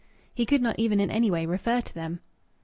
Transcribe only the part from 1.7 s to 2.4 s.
to them.